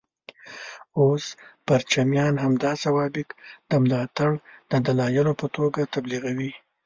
[0.99, 1.25] اوس
[1.67, 3.27] پرچمیان همدا سوابق
[3.69, 4.31] د ملاتړ
[4.87, 6.51] دلایلو په توګه تبلیغوي.